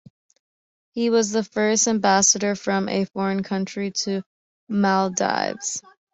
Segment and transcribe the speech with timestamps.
[0.93, 4.23] He was the first ambassador from a foreign country to
[4.67, 5.83] Maldives.